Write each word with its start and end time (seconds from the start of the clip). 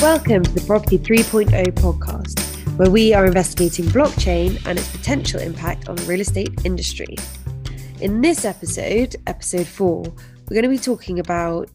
Welcome 0.00 0.44
to 0.44 0.52
the 0.52 0.64
Property 0.66 0.98
3.0 0.98 1.74
podcast, 1.74 2.40
where 2.78 2.88
we 2.88 3.12
are 3.12 3.26
investigating 3.26 3.84
blockchain 3.84 4.58
and 4.64 4.78
its 4.78 4.88
potential 4.88 5.38
impact 5.40 5.90
on 5.90 5.96
the 5.96 6.02
real 6.04 6.22
estate 6.22 6.64
industry. 6.64 7.16
In 8.00 8.22
this 8.22 8.46
episode, 8.46 9.16
episode 9.26 9.66
four, 9.66 10.04
we're 10.04 10.54
going 10.54 10.62
to 10.62 10.70
be 10.70 10.78
talking 10.78 11.18
about 11.18 11.68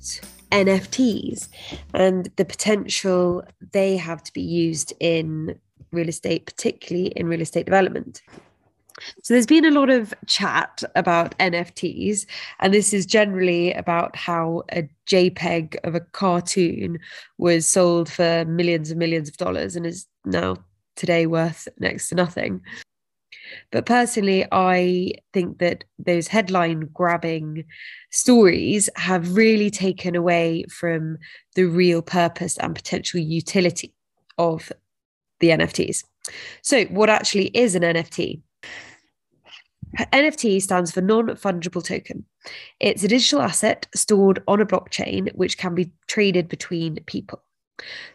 NFTs 0.52 1.50
and 1.94 2.32
the 2.38 2.46
potential 2.46 3.44
they 3.72 3.96
have 3.96 4.24
to 4.24 4.34
be 4.34 4.42
used 4.42 4.92
in 5.00 5.60
real 5.92 6.10
estate, 6.10 6.48
particularly 6.48 7.10
in 7.10 7.28
real 7.28 7.42
estate 7.42 7.66
development. 7.66 8.24
So 9.24 9.34
there's 9.34 9.46
been 9.46 9.66
a 9.66 9.72
lot 9.72 9.90
of 9.90 10.14
chat 10.26 10.84
about 10.96 11.38
NFTs, 11.38 12.26
and 12.60 12.74
this 12.74 12.94
is 12.94 13.06
generally 13.06 13.74
about 13.74 14.16
how 14.16 14.64
a 14.72 14.88
JPEG 15.08 15.76
of 15.84 15.96
a 15.96 16.00
cartoon 16.00 17.00
was 17.38 17.68
sold 17.68 18.10
for 18.10 18.46
millions 18.46 18.92
and 18.92 19.00
millions 19.00 19.28
of 19.28 19.38
dollars 19.38 19.76
and 19.76 19.86
is 19.86 20.08
now 20.24 20.58
today 20.96 21.28
worth 21.28 21.68
next 21.80 22.10
to 22.10 22.16
nothing. 22.16 22.62
But 23.72 23.86
personally, 23.86 24.46
I 24.52 25.14
think 25.34 25.60
that 25.60 25.84
those 26.00 26.28
headline 26.28 26.90
grabbing 26.94 27.66
stories 28.12 28.90
have 28.96 29.36
really 29.36 29.70
taken 29.70 30.16
away 30.16 30.66
from 30.70 31.18
the 31.56 31.66
real 31.66 32.02
purpose 32.02 32.58
and 32.58 32.74
potential 32.76 33.20
utility 33.20 33.94
of 34.38 34.72
the 35.40 35.50
NFTs. 35.50 36.04
So, 36.62 36.86
what 36.86 37.10
actually 37.10 37.48
is 37.48 37.76
an 37.76 37.84
NFT? 37.84 38.42
NFT 39.98 40.62
stands 40.62 40.92
for 40.92 41.02
non 41.02 41.28
fungible 41.30 41.84
token. 41.84 42.26
It's 42.80 43.04
a 43.04 43.08
digital 43.08 43.42
asset 43.42 43.88
stored 43.96 44.44
on 44.48 44.62
a 44.62 44.66
blockchain 44.66 45.34
which 45.36 45.58
can 45.58 45.76
be 45.76 45.92
traded 46.08 46.48
between 46.48 47.04
people. 47.06 47.42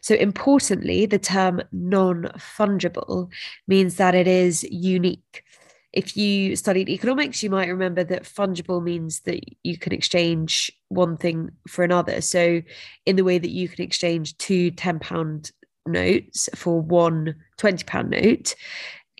So, 0.00 0.14
importantly, 0.14 1.06
the 1.06 1.18
term 1.18 1.62
non 1.72 2.24
fungible 2.36 3.30
means 3.66 3.96
that 3.96 4.14
it 4.14 4.26
is 4.26 4.64
unique. 4.64 5.44
If 5.92 6.16
you 6.16 6.54
studied 6.54 6.88
economics, 6.88 7.42
you 7.42 7.50
might 7.50 7.68
remember 7.68 8.04
that 8.04 8.22
fungible 8.22 8.82
means 8.82 9.20
that 9.20 9.40
you 9.64 9.76
can 9.76 9.92
exchange 9.92 10.70
one 10.88 11.16
thing 11.16 11.50
for 11.66 11.84
another. 11.84 12.20
So, 12.20 12.62
in 13.06 13.16
the 13.16 13.24
way 13.24 13.38
that 13.38 13.50
you 13.50 13.68
can 13.68 13.84
exchange 13.84 14.36
two 14.38 14.70
£10 14.72 15.52
notes 15.86 16.48
for 16.54 16.80
one 16.80 17.34
£20 17.58 18.08
note, 18.08 18.54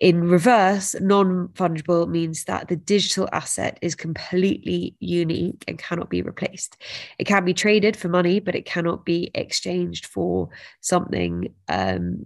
in 0.00 0.24
reverse, 0.28 0.96
non 0.98 1.48
fungible 1.48 2.08
means 2.08 2.44
that 2.44 2.68
the 2.68 2.76
digital 2.76 3.28
asset 3.32 3.78
is 3.82 3.94
completely 3.94 4.96
unique 4.98 5.62
and 5.68 5.78
cannot 5.78 6.08
be 6.08 6.22
replaced. 6.22 6.78
It 7.18 7.24
can 7.24 7.44
be 7.44 7.52
traded 7.52 7.96
for 7.98 8.08
money, 8.08 8.40
but 8.40 8.54
it 8.54 8.64
cannot 8.64 9.04
be 9.04 9.30
exchanged 9.34 10.06
for 10.06 10.48
something 10.80 11.54
um, 11.68 12.24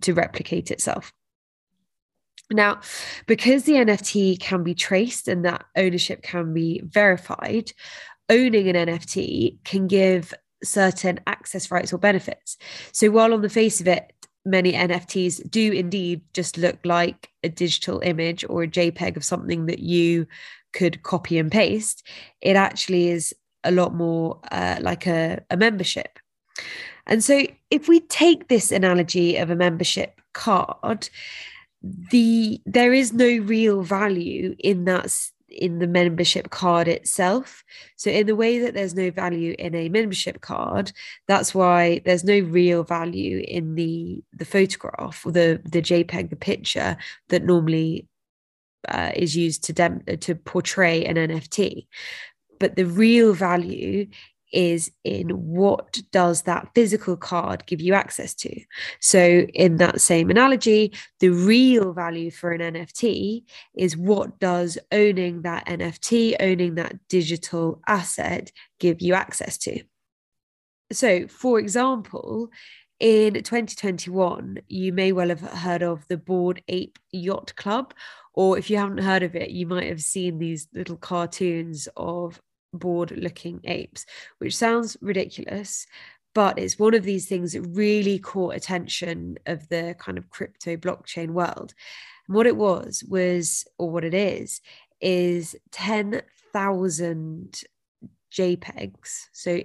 to 0.00 0.14
replicate 0.14 0.70
itself. 0.70 1.12
Now, 2.50 2.80
because 3.26 3.64
the 3.64 3.74
NFT 3.74 4.40
can 4.40 4.64
be 4.64 4.74
traced 4.74 5.28
and 5.28 5.44
that 5.44 5.64
ownership 5.76 6.22
can 6.22 6.54
be 6.54 6.80
verified, 6.84 7.70
owning 8.30 8.68
an 8.68 8.88
NFT 8.88 9.58
can 9.64 9.86
give 9.86 10.32
certain 10.64 11.20
access 11.26 11.70
rights 11.70 11.92
or 11.92 11.98
benefits. 11.98 12.56
So, 12.92 13.10
while 13.10 13.34
on 13.34 13.42
the 13.42 13.50
face 13.50 13.80
of 13.80 13.88
it, 13.88 14.12
many 14.44 14.72
NFTs 14.72 15.48
do 15.50 15.72
indeed 15.72 16.22
just 16.32 16.56
look 16.56 16.78
like 16.84 17.30
a 17.42 17.48
digital 17.48 18.00
image 18.00 18.44
or 18.48 18.62
a 18.62 18.68
JPEG 18.68 19.16
of 19.16 19.24
something 19.24 19.66
that 19.66 19.80
you 19.80 20.26
could 20.72 21.02
copy 21.02 21.38
and 21.38 21.50
paste. 21.50 22.06
It 22.40 22.56
actually 22.56 23.08
is 23.08 23.34
a 23.64 23.70
lot 23.70 23.94
more 23.94 24.40
uh, 24.50 24.78
like 24.80 25.06
a, 25.06 25.42
a 25.50 25.56
membership. 25.56 26.18
And 27.06 27.22
so, 27.24 27.46
if 27.70 27.88
we 27.88 28.00
take 28.00 28.48
this 28.48 28.70
analogy 28.70 29.36
of 29.36 29.50
a 29.50 29.56
membership 29.56 30.20
card, 30.32 31.08
the 31.82 32.60
there 32.66 32.92
is 32.92 33.12
no 33.12 33.38
real 33.38 33.82
value 33.82 34.54
in 34.58 34.84
that 34.84 35.14
in 35.50 35.78
the 35.78 35.86
membership 35.86 36.50
card 36.50 36.88
itself. 36.88 37.64
So, 37.96 38.10
in 38.10 38.26
the 38.26 38.36
way 38.36 38.58
that 38.60 38.74
there's 38.74 38.94
no 38.94 39.10
value 39.10 39.54
in 39.58 39.74
a 39.74 39.88
membership 39.88 40.40
card, 40.40 40.92
that's 41.28 41.54
why 41.54 42.00
there's 42.04 42.24
no 42.24 42.38
real 42.38 42.84
value 42.84 43.44
in 43.46 43.74
the 43.74 44.22
the 44.32 44.44
photograph 44.44 45.24
or 45.26 45.32
the 45.32 45.60
the 45.64 45.82
JPEG, 45.82 46.30
the 46.30 46.36
picture 46.36 46.96
that 47.28 47.44
normally 47.44 48.06
uh, 48.88 49.12
is 49.14 49.36
used 49.36 49.64
to 49.64 49.72
dem- 49.72 50.04
to 50.20 50.34
portray 50.34 51.04
an 51.04 51.16
NFT. 51.16 51.86
But 52.58 52.76
the 52.76 52.86
real 52.86 53.32
value 53.32 54.06
is 54.52 54.90
in 55.04 55.28
what 55.30 56.00
does 56.10 56.42
that 56.42 56.68
physical 56.74 57.16
card 57.16 57.64
give 57.66 57.80
you 57.80 57.94
access 57.94 58.34
to? 58.34 58.60
So 59.00 59.20
in 59.54 59.76
that 59.76 60.00
same 60.00 60.30
analogy 60.30 60.92
the 61.20 61.30
real 61.30 61.92
value 61.92 62.30
for 62.30 62.52
an 62.52 62.74
nft 62.74 63.44
is 63.74 63.96
what 63.96 64.38
does 64.38 64.78
owning 64.92 65.42
that 65.42 65.66
nft 65.66 66.36
owning 66.40 66.74
that 66.76 66.96
digital 67.08 67.80
asset 67.86 68.50
give 68.78 69.00
you 69.00 69.14
access 69.14 69.58
to? 69.58 69.82
So 70.92 71.28
for 71.28 71.58
example 71.58 72.50
in 72.98 73.32
2021 73.34 74.58
you 74.68 74.92
may 74.92 75.10
well 75.12 75.28
have 75.28 75.40
heard 75.40 75.82
of 75.82 76.06
the 76.08 76.18
bored 76.18 76.62
ape 76.68 76.98
yacht 77.12 77.54
club 77.56 77.94
or 78.34 78.58
if 78.58 78.68
you 78.68 78.76
haven't 78.76 78.98
heard 78.98 79.22
of 79.22 79.34
it 79.34 79.50
you 79.50 79.66
might 79.66 79.88
have 79.88 80.02
seen 80.02 80.38
these 80.38 80.68
little 80.74 80.98
cartoons 80.98 81.88
of 81.96 82.40
bored 82.72 83.12
looking 83.16 83.60
apes, 83.64 84.06
which 84.38 84.56
sounds 84.56 84.96
ridiculous, 85.00 85.86
but 86.34 86.58
it's 86.58 86.78
one 86.78 86.94
of 86.94 87.02
these 87.02 87.26
things 87.26 87.52
that 87.52 87.62
really 87.62 88.18
caught 88.18 88.54
attention 88.54 89.38
of 89.46 89.68
the 89.68 89.96
kind 89.98 90.16
of 90.18 90.30
crypto 90.30 90.76
blockchain 90.76 91.30
world. 91.30 91.74
And 92.28 92.36
what 92.36 92.46
it 92.46 92.56
was 92.56 93.02
was, 93.08 93.66
or 93.78 93.90
what 93.90 94.04
it 94.04 94.14
is, 94.14 94.60
is 95.00 95.56
10,000 95.72 97.62
JPEGs. 98.32 99.26
So 99.32 99.60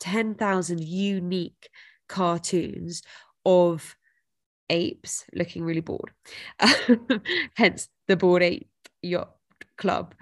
10,000 0.00 0.82
unique 0.82 1.68
cartoons 2.08 3.02
of 3.44 3.96
apes 4.70 5.24
looking 5.34 5.62
really 5.62 5.80
bored. 5.80 6.12
Hence 7.54 7.88
the 8.08 8.16
Bored 8.16 8.42
Ape 8.42 8.68
Yacht 9.02 9.34
Club. 9.76 10.14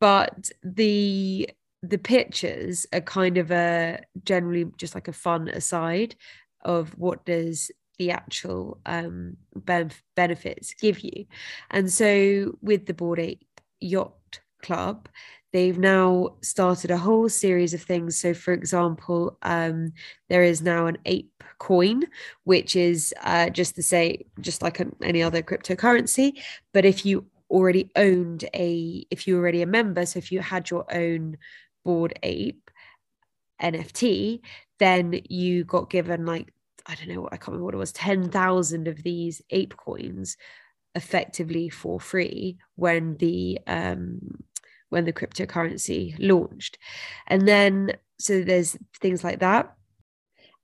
But 0.00 0.50
the 0.62 1.50
the 1.82 1.98
pictures 1.98 2.86
are 2.92 3.00
kind 3.00 3.38
of 3.38 3.50
a 3.50 4.00
generally 4.24 4.66
just 4.76 4.94
like 4.94 5.08
a 5.08 5.12
fun 5.12 5.48
aside 5.48 6.16
of 6.64 6.96
what 6.98 7.24
does 7.24 7.70
the 7.98 8.10
actual 8.10 8.80
um, 8.86 9.36
benefits 9.54 10.74
give 10.74 11.00
you. 11.00 11.26
And 11.70 11.90
so 11.92 12.56
with 12.62 12.86
the 12.86 12.94
Bored 12.94 13.18
Ape 13.18 13.44
Yacht 13.80 14.40
Club, 14.62 15.08
they've 15.52 15.78
now 15.78 16.36
started 16.42 16.90
a 16.90 16.96
whole 16.98 17.28
series 17.28 17.74
of 17.74 17.82
things. 17.82 18.18
So, 18.18 18.34
for 18.34 18.52
example, 18.52 19.36
um, 19.42 19.92
there 20.28 20.42
is 20.42 20.62
now 20.62 20.86
an 20.86 20.98
ape 21.06 21.42
coin, 21.58 22.04
which 22.44 22.76
is 22.76 23.12
uh, 23.22 23.50
just 23.50 23.74
to 23.76 23.82
say, 23.82 24.26
just 24.40 24.62
like 24.62 24.80
an, 24.80 24.94
any 25.02 25.22
other 25.22 25.42
cryptocurrency. 25.42 26.40
But 26.72 26.84
if 26.84 27.04
you 27.04 27.26
already 27.50 27.90
owned 27.96 28.44
a, 28.54 29.06
if 29.10 29.26
you 29.26 29.34
were 29.34 29.40
already 29.40 29.62
a 29.62 29.66
member, 29.66 30.06
so 30.06 30.18
if 30.18 30.30
you 30.30 30.40
had 30.40 30.70
your 30.70 30.84
own 30.94 31.36
Bored 31.88 32.18
Ape 32.22 32.70
NFT, 33.62 34.40
then 34.78 35.22
you 35.30 35.64
got 35.64 35.88
given 35.88 36.26
like, 36.26 36.52
I 36.84 36.94
don't 36.94 37.08
know, 37.08 37.28
I 37.32 37.38
can't 37.38 37.48
remember 37.48 37.64
what 37.64 37.74
it 37.74 37.78
was, 37.78 37.92
10,000 37.92 38.88
of 38.88 39.02
these 39.02 39.40
ape 39.48 39.74
coins 39.74 40.36
effectively 40.94 41.70
for 41.70 41.98
free 41.98 42.58
when 42.76 43.16
the 43.16 43.58
um 43.66 44.20
when 44.90 45.06
the 45.06 45.14
cryptocurrency 45.14 46.14
launched. 46.18 46.76
And 47.26 47.48
then 47.48 47.92
so 48.18 48.42
there's 48.42 48.76
things 49.00 49.24
like 49.24 49.38
that. 49.40 49.74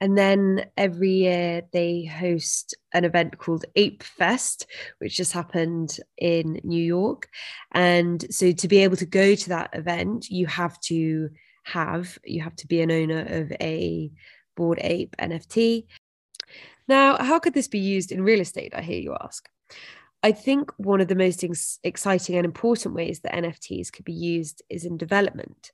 And 0.01 0.19
then 0.19 0.67
every 0.77 1.13
year 1.13 1.63
they 1.73 2.05
host 2.05 2.75
an 2.93 3.05
event 3.05 3.39
called 3.39 3.65
Ape 3.77 4.03
Fest, 4.03 4.67
which 4.99 5.17
just 5.17 5.33
happened 5.33 5.99
in 6.19 6.61
New 6.65 6.83
York. 6.83 7.29
And 7.73 8.25
so 8.31 8.53
to 8.53 8.69
be 8.69 8.79
able 8.79 8.97
to 8.97 9.07
go 9.07 9.35
to 9.35 9.49
that 9.51 9.71
event, 9.73 10.29
you 10.29 10.47
have 10.47 10.79
to 10.83 11.31
have, 11.65 12.19
you 12.25 12.43
have 12.43 12.57
to 12.57 12.67
be 12.67 12.83
an 12.83 12.91
owner 12.91 13.21
of 13.21 13.53
a 13.61 14.11
Bored 14.57 14.79
Ape 14.83 15.17
NFT. 15.19 15.87
Now, 16.87 17.17
how 17.17 17.39
could 17.39 17.55
this 17.55 17.69
be 17.69 17.79
used 17.79 18.13
in 18.13 18.23
real 18.23 18.41
estate? 18.41 18.75
I 18.75 18.83
hear 18.83 19.01
you 19.01 19.17
ask. 19.21 19.49
I 20.23 20.33
think 20.33 20.73
one 20.79 21.03
of 21.03 21.09
the 21.09 21.15
most 21.15 21.45
ex- 21.45 21.79
exciting 21.85 22.37
and 22.37 22.47
important 22.47 22.95
ways 22.95 23.21
that 23.21 23.35
NFTs 23.35 23.93
could 23.93 24.07
be 24.07 24.15
used 24.15 24.63
is 24.71 24.87
in 24.87 24.97
development. 24.97 25.71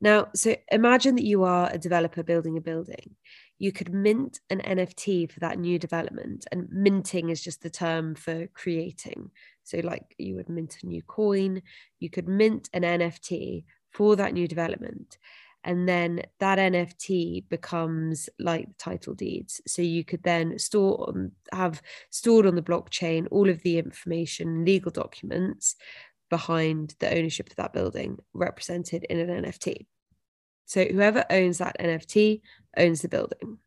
Now, 0.00 0.28
so 0.36 0.54
imagine 0.70 1.16
that 1.16 1.24
you 1.24 1.42
are 1.42 1.68
a 1.72 1.78
developer 1.78 2.22
building 2.22 2.56
a 2.56 2.60
building 2.60 3.16
you 3.58 3.72
could 3.72 3.92
mint 3.92 4.40
an 4.50 4.60
NFT 4.60 5.30
for 5.30 5.40
that 5.40 5.58
new 5.58 5.78
development. 5.78 6.46
And 6.52 6.68
minting 6.70 7.30
is 7.30 7.42
just 7.42 7.62
the 7.62 7.70
term 7.70 8.14
for 8.14 8.46
creating. 8.54 9.30
So, 9.64 9.80
like 9.82 10.14
you 10.18 10.36
would 10.36 10.48
mint 10.48 10.78
a 10.82 10.86
new 10.86 11.02
coin, 11.02 11.62
you 11.98 12.10
could 12.10 12.28
mint 12.28 12.70
an 12.72 12.82
NFT 12.82 13.64
for 13.90 14.16
that 14.16 14.32
new 14.32 14.48
development. 14.48 15.18
and 15.64 15.88
then 15.88 16.22
that 16.38 16.58
nft 16.58 17.48
becomes 17.48 18.28
like 18.38 18.68
title 18.78 19.14
deeds 19.14 19.60
so 19.66 19.82
you 19.82 20.04
could 20.04 20.22
then 20.22 20.58
store 20.58 21.08
on 21.08 21.32
have 21.52 21.82
stored 22.10 22.46
on 22.46 22.54
the 22.54 22.62
blockchain 22.62 23.26
all 23.30 23.48
of 23.48 23.62
the 23.62 23.78
information 23.78 24.64
legal 24.64 24.90
documents 24.90 25.76
behind 26.30 26.94
the 27.00 27.16
ownership 27.16 27.50
of 27.50 27.56
that 27.56 27.72
building 27.72 28.18
represented 28.32 29.04
in 29.04 29.18
an 29.18 29.44
nft 29.44 29.86
so 30.64 30.84
whoever 30.84 31.24
owns 31.30 31.58
that 31.58 31.78
nft 31.80 32.40
owns 32.78 33.02
the 33.02 33.08
building 33.08 33.58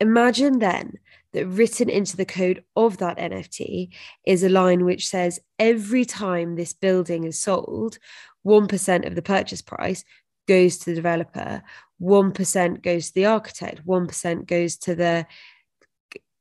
imagine 0.00 0.58
then 0.58 0.98
that 1.32 1.46
written 1.46 1.88
into 1.88 2.16
the 2.16 2.24
code 2.24 2.64
of 2.76 2.98
that 2.98 3.18
NFT 3.18 3.90
is 4.24 4.42
a 4.42 4.48
line 4.48 4.84
which 4.84 5.08
says 5.08 5.40
every 5.58 6.04
time 6.04 6.54
this 6.54 6.72
building 6.72 7.24
is 7.24 7.40
sold, 7.40 7.98
1% 8.46 9.06
of 9.06 9.14
the 9.14 9.22
purchase 9.22 9.62
price 9.62 10.04
goes 10.46 10.78
to 10.78 10.90
the 10.90 10.94
developer, 10.94 11.62
1% 12.00 12.82
goes 12.82 13.08
to 13.08 13.14
the 13.14 13.26
architect, 13.26 13.84
1% 13.86 14.46
goes 14.46 14.76
to 14.76 14.94
the 14.94 15.26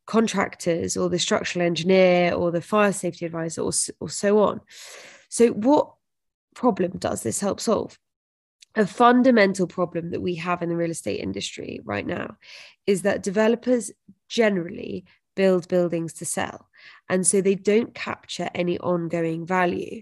contractors 0.06 0.98
or 0.98 1.10
the 1.10 1.18
structural 1.18 1.66
engineer 1.66 2.34
or 2.34 2.52
the 2.52 2.62
fire 2.62 2.92
safety 2.92 3.26
advisor 3.26 3.62
or, 3.62 3.72
or 4.00 4.10
so 4.10 4.40
on. 4.40 4.60
So, 5.30 5.48
what 5.50 5.94
problem 6.54 6.98
does 6.98 7.24
this 7.24 7.40
help 7.40 7.60
solve? 7.60 7.98
A 8.76 8.88
fundamental 8.88 9.68
problem 9.68 10.12
that 10.12 10.22
we 10.22 10.36
have 10.36 10.62
in 10.62 10.70
the 10.70 10.76
real 10.76 10.92
estate 10.92 11.20
industry 11.20 11.80
right 11.84 12.06
now 12.06 12.38
is 12.88 13.04
that 13.04 13.24
developers 13.24 13.92
generally 14.28 15.06
build 15.36 15.68
buildings 15.68 16.14
to 16.14 16.26
sell. 16.26 16.70
And 17.10 17.26
so 17.26 17.42
they 17.42 17.56
don't 17.56 17.94
capture 17.94 18.50
any 18.56 18.80
ongoing 18.80 19.46
value. 19.46 20.02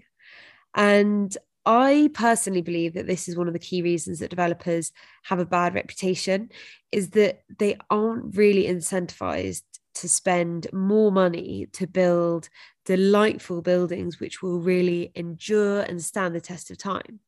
And 0.74 1.36
I 1.64 2.10
personally 2.14 2.62
believe 2.62 2.94
that 2.94 3.06
this 3.06 3.28
is 3.28 3.36
one 3.36 3.46
of 3.46 3.52
the 3.52 3.58
key 3.58 3.82
reasons 3.82 4.18
that 4.18 4.30
developers 4.30 4.92
have 5.24 5.38
a 5.38 5.46
bad 5.46 5.74
reputation 5.74 6.50
is 6.90 7.10
that 7.10 7.42
they 7.58 7.76
aren't 7.88 8.36
really 8.36 8.64
incentivized 8.64 9.62
to 9.94 10.08
spend 10.08 10.66
more 10.72 11.12
money 11.12 11.68
to 11.72 11.86
build 11.86 12.48
delightful 12.84 13.62
buildings 13.62 14.18
which 14.18 14.42
will 14.42 14.58
really 14.58 15.12
endure 15.14 15.82
and 15.82 16.02
stand 16.02 16.34
the 16.34 16.40
test 16.40 16.70
of 16.70 16.78
time. 16.78 17.20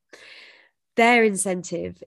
Their 0.97 1.25
incentive 1.25 2.03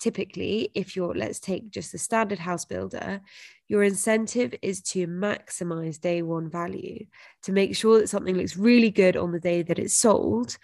typically 0.00 0.68
if 0.74 0.96
you're 0.96 1.14
let's 1.14 1.38
take 1.38 1.70
just 1.70 1.92
the 1.92 1.98
standard 1.98 2.40
house 2.40 2.64
builder 2.64 3.20
your 3.68 3.84
incentive 3.84 4.52
is 4.60 4.82
to 4.82 5.06
maximize 5.06 6.00
day 6.00 6.22
one 6.22 6.50
value 6.50 7.06
to 7.40 7.52
make 7.52 7.76
sure 7.76 8.00
that 8.00 8.08
something 8.08 8.36
looks 8.36 8.56
really 8.56 8.90
good 8.90 9.16
on 9.16 9.30
the 9.30 9.38
day 9.38 9.62
that 9.62 9.78
it's 9.78 9.94
sold 9.94 10.58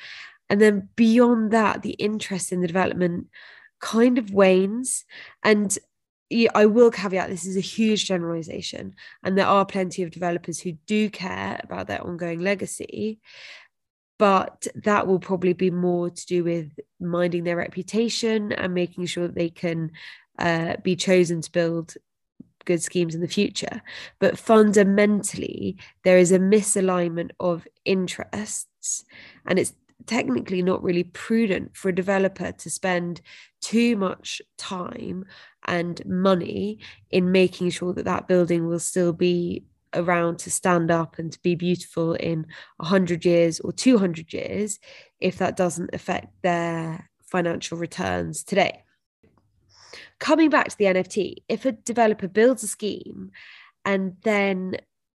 and 0.48 0.60
then 0.60 0.88
beyond 0.96 1.50
that, 1.50 1.82
the 1.82 1.92
interest 1.92 2.52
in 2.52 2.60
the 2.60 2.66
development 2.66 3.28
kind 3.80 4.18
of 4.18 4.32
wanes. 4.32 5.04
And 5.42 5.76
I 6.54 6.66
will 6.66 6.90
caveat 6.90 7.30
this 7.30 7.46
is 7.46 7.56
a 7.56 7.60
huge 7.60 8.06
generalization, 8.06 8.94
and 9.22 9.36
there 9.36 9.46
are 9.46 9.64
plenty 9.64 10.02
of 10.02 10.10
developers 10.10 10.60
who 10.60 10.72
do 10.86 11.08
care 11.08 11.60
about 11.62 11.86
their 11.86 12.02
ongoing 12.02 12.40
legacy. 12.40 13.20
But 14.18 14.66
that 14.74 15.06
will 15.06 15.20
probably 15.20 15.52
be 15.52 15.70
more 15.70 16.10
to 16.10 16.26
do 16.26 16.44
with 16.44 16.72
minding 17.00 17.44
their 17.44 17.56
reputation 17.56 18.52
and 18.52 18.74
making 18.74 19.06
sure 19.06 19.28
that 19.28 19.36
they 19.36 19.50
can 19.50 19.92
uh, 20.38 20.76
be 20.82 20.96
chosen 20.96 21.40
to 21.40 21.52
build 21.52 21.94
good 22.64 22.82
schemes 22.82 23.14
in 23.14 23.20
the 23.20 23.28
future. 23.28 23.80
But 24.18 24.38
fundamentally, 24.38 25.78
there 26.04 26.18
is 26.18 26.32
a 26.32 26.38
misalignment 26.38 27.30
of 27.40 27.66
interests, 27.84 29.04
and 29.46 29.58
it's 29.58 29.72
technically 30.06 30.62
not 30.62 30.82
really 30.82 31.04
prudent 31.04 31.76
for 31.76 31.88
a 31.88 31.94
developer 31.94 32.52
to 32.52 32.70
spend 32.70 33.20
too 33.60 33.96
much 33.96 34.40
time 34.56 35.24
and 35.66 36.04
money 36.06 36.78
in 37.10 37.32
making 37.32 37.70
sure 37.70 37.92
that 37.92 38.04
that 38.04 38.28
building 38.28 38.66
will 38.66 38.78
still 38.78 39.12
be 39.12 39.64
around 39.94 40.38
to 40.40 40.50
stand 40.50 40.90
up 40.90 41.18
and 41.18 41.32
to 41.32 41.38
be 41.40 41.54
beautiful 41.54 42.14
in 42.14 42.46
100 42.76 43.24
years 43.24 43.60
or 43.60 43.72
200 43.72 44.32
years 44.32 44.78
if 45.20 45.38
that 45.38 45.56
doesn't 45.56 45.94
affect 45.94 46.28
their 46.42 47.10
financial 47.22 47.78
returns 47.78 48.44
today. 48.44 48.82
Coming 50.18 50.50
back 50.50 50.68
to 50.68 50.78
the 50.78 50.86
NFT, 50.86 51.36
if 51.48 51.64
a 51.64 51.72
developer 51.72 52.28
builds 52.28 52.62
a 52.62 52.68
scheme 52.68 53.30
and 53.84 54.16
then 54.22 54.76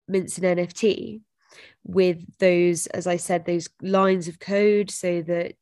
mints 0.09 0.39
an 0.39 0.45
NFT, 0.59 1.21
with 1.85 2.39
those, 2.39 2.87
as 2.89 3.07
I 3.07 3.17
said, 3.17 3.45
those 3.45 3.69
lines 3.81 4.29
of 4.29 4.39
code 4.39 4.91
so 4.91 5.23
that 5.23 5.57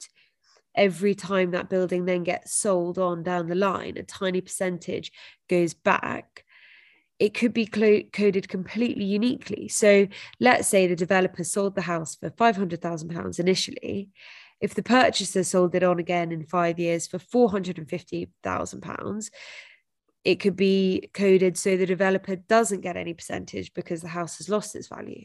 every 0.75 1.15
time 1.15 1.51
that 1.53 1.71
building 1.71 2.05
then 2.05 2.25
gets 2.25 2.55
sold 2.55 2.99
on 2.99 3.23
down 3.23 3.49
the 3.49 3.55
line, 3.55 3.97
a 3.97 4.03
tiny 4.03 4.41
percentage 4.41 5.13
goes 5.49 5.75
back. 5.75 6.45
It 7.19 7.35
could 7.35 7.53
be 7.53 7.67
coded 7.67 8.49
completely 8.49 9.05
uniquely. 9.05 9.67
So 9.69 10.07
let's 10.39 10.69
say 10.69 10.87
the 10.87 10.95
developer 10.95 11.43
sold 11.43 11.75
the 11.75 11.83
house 11.83 12.15
for 12.15 12.31
£500,000 12.31 13.41
initially. 13.41 14.11
If 14.61 14.75
the 14.75 14.83
purchaser 14.83 15.45
sold 15.45 15.75
it 15.75 15.83
on 15.83 15.99
again 15.99 16.33
in 16.33 16.45
five 16.45 16.79
years 16.79 17.07
for 17.07 17.19
£450,000, 17.19 19.31
it 20.25 20.41
could 20.41 20.57
be 20.57 21.11
coded 21.15 21.57
so 21.57 21.77
the 21.77 21.87
developer 21.87 22.37
doesn't 22.37 22.83
get 22.83 22.97
any 22.97 23.15
percentage 23.15 23.73
because 23.75 24.03
the 24.03 24.09
house 24.09 24.39
has 24.39 24.49
lost 24.49 24.77
its 24.77 24.89
value. 24.89 25.25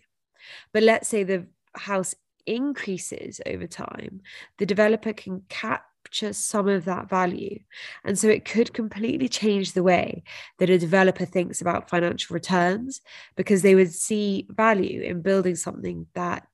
But 0.72 0.84
let's 0.84 1.07
say 1.07 1.24
the 1.24 1.48
house 1.75 2.16
increases 2.46 3.42
over 3.46 3.68
time, 3.68 4.22
the 4.57 4.66
developer 4.66 5.13
can 5.13 5.44
capture 5.50 5.88
some 6.11 6.67
of 6.67 6.85
that 6.85 7.09
value. 7.09 7.59
And 8.03 8.17
so 8.17 8.27
it 8.27 8.45
could 8.45 8.73
completely 8.73 9.29
change 9.29 9.73
the 9.73 9.83
way 9.83 10.23
that 10.59 10.69
a 10.69 10.77
developer 10.77 11.25
thinks 11.25 11.61
about 11.61 11.89
financial 11.89 12.33
returns 12.33 13.01
because 13.35 13.61
they 13.61 13.75
would 13.75 13.91
see 13.91 14.47
value 14.50 15.01
in 15.01 15.21
building 15.21 15.55
something 15.55 16.07
that 16.13 16.47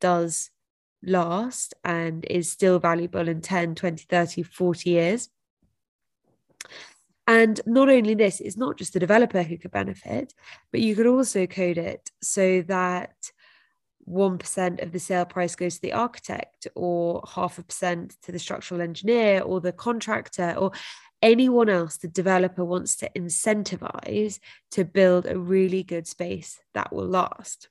does 0.00 0.50
last 1.02 1.74
and 1.84 2.24
is 2.28 2.50
still 2.50 2.78
valuable 2.78 3.28
in 3.28 3.40
10, 3.40 3.74
20, 3.74 4.04
30, 4.08 4.42
40 4.42 4.90
years. 4.90 5.28
And 7.26 7.60
not 7.66 7.90
only 7.90 8.14
this, 8.14 8.40
it's 8.40 8.56
not 8.56 8.78
just 8.78 8.94
the 8.94 8.98
developer 8.98 9.42
who 9.42 9.58
could 9.58 9.70
benefit, 9.70 10.32
but 10.72 10.80
you 10.80 10.96
could 10.96 11.06
also 11.06 11.46
code 11.46 11.76
it 11.76 12.10
so 12.22 12.62
that 12.62 13.14
1% 14.08 14.82
of 14.82 14.92
the 14.92 14.98
sale 14.98 15.24
price 15.24 15.54
goes 15.54 15.76
to 15.76 15.82
the 15.82 15.92
architect 15.92 16.66
or 16.74 17.22
half 17.34 17.58
a 17.58 17.62
percent 17.62 18.16
to 18.22 18.32
the 18.32 18.38
structural 18.38 18.80
engineer 18.80 19.42
or 19.42 19.60
the 19.60 19.72
contractor 19.72 20.54
or 20.58 20.72
anyone 21.20 21.68
else 21.68 21.96
the 21.96 22.08
developer 22.08 22.64
wants 22.64 22.96
to 22.96 23.10
incentivize 23.16 24.38
to 24.70 24.84
build 24.84 25.26
a 25.26 25.38
really 25.38 25.82
good 25.82 26.06
space 26.06 26.60
that 26.74 26.92
will 26.92 27.06
last. 27.06 27.68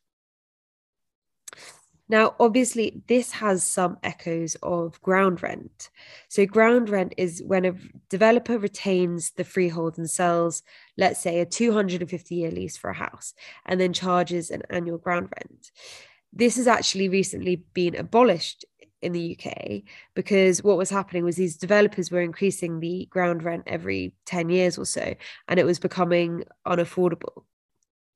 Now, 2.09 2.35
obviously, 2.39 3.01
this 3.07 3.33
has 3.33 3.65
some 3.65 3.97
echoes 4.01 4.55
of 4.63 5.01
ground 5.01 5.43
rent. 5.43 5.89
So, 6.29 6.45
ground 6.45 6.89
rent 6.89 7.13
is 7.17 7.43
when 7.45 7.65
a 7.65 7.75
developer 8.09 8.57
retains 8.57 9.31
the 9.31 9.43
freehold 9.43 9.97
and 9.97 10.09
sells, 10.09 10.63
let's 10.97 11.19
say, 11.19 11.41
a 11.41 11.45
250 11.45 12.35
year 12.35 12.51
lease 12.51 12.77
for 12.77 12.89
a 12.89 12.95
house 12.95 13.33
and 13.65 13.79
then 13.79 13.91
charges 13.91 14.51
an 14.51 14.63
annual 14.69 14.97
ground 14.97 15.29
rent. 15.35 15.71
This 16.33 16.57
has 16.57 16.67
actually 16.67 17.09
recently 17.09 17.57
been 17.73 17.95
abolished 17.95 18.65
in 19.01 19.13
the 19.13 19.37
UK 19.37 19.83
because 20.15 20.63
what 20.63 20.77
was 20.77 20.89
happening 20.89 21.23
was 21.23 21.35
these 21.35 21.57
developers 21.57 22.11
were 22.11 22.21
increasing 22.21 22.79
the 22.79 23.05
ground 23.09 23.43
rent 23.43 23.63
every 23.67 24.13
10 24.25 24.49
years 24.49 24.77
or 24.77 24.85
so, 24.85 25.13
and 25.47 25.59
it 25.59 25.65
was 25.65 25.79
becoming 25.79 26.43
unaffordable. 26.65 27.43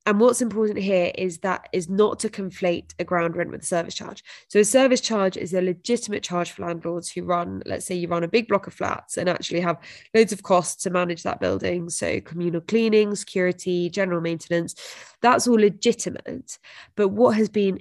And 0.08 0.20
what's 0.20 0.42
important 0.42 0.80
here 0.80 1.12
is 1.16 1.38
that 1.40 1.70
is 1.74 1.88
not 1.88 2.18
to 2.20 2.30
conflate 2.30 2.96
a 2.98 3.04
ground 3.04 3.36
rent 3.36 3.52
with 3.52 3.62
a 3.62 3.66
service 3.66 3.94
charge. 3.94 4.24
So 4.48 4.60
a 4.60 4.66
service 4.66 5.00
charge 5.00 5.38
is 5.38 5.54
a 5.54 5.62
legitimate 5.62 6.24
charge 6.24 6.52
for 6.52 6.66
landlords 6.66 7.12
who 7.12 7.24
run, 7.24 7.62
let's 7.68 7.86
say 7.86 7.94
you 7.94 8.08
run 8.08 8.24
a 8.24 8.28
big 8.28 8.48
block 8.48 8.66
of 8.66 8.74
flats 8.74 9.18
and 9.18 9.30
actually 9.30 9.60
have 9.60 9.78
loads 10.16 10.34
of 10.34 10.42
costs 10.42 10.82
to 10.84 10.90
manage 10.90 11.22
that 11.22 11.40
building. 11.40 11.88
So 11.92 12.20
communal 12.20 12.62
cleaning, 12.62 13.14
security, 13.16 13.92
general 13.92 14.22
maintenance, 14.22 14.74
that's 15.22 15.48
all 15.48 15.60
legitimate. 15.60 16.58
But 16.96 17.10
what 17.10 17.38
has 17.38 17.48
been 17.48 17.80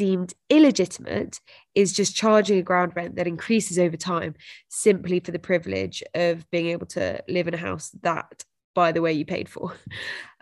deemed 0.00 0.32
illegitimate 0.48 1.40
is 1.74 1.92
just 1.92 2.16
charging 2.16 2.58
a 2.58 2.62
ground 2.62 2.90
rent 2.96 3.16
that 3.16 3.26
increases 3.26 3.78
over 3.78 3.98
time 3.98 4.34
simply 4.70 5.20
for 5.20 5.30
the 5.30 5.38
privilege 5.38 6.02
of 6.14 6.50
being 6.50 6.68
able 6.68 6.86
to 6.86 7.22
live 7.28 7.46
in 7.46 7.52
a 7.52 7.58
house 7.58 7.90
that 8.00 8.42
by 8.74 8.92
the 8.92 9.02
way 9.02 9.12
you 9.12 9.26
paid 9.26 9.48
for. 9.48 9.74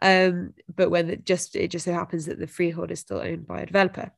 Um, 0.00 0.54
but 0.76 0.90
when 0.90 1.10
it 1.10 1.26
just 1.26 1.56
it 1.56 1.72
just 1.72 1.86
so 1.86 1.92
happens 1.92 2.26
that 2.26 2.38
the 2.38 2.46
freehold 2.46 2.92
is 2.92 3.00
still 3.00 3.18
owned 3.18 3.48
by 3.48 3.62
a 3.62 3.66
developer. 3.66 4.12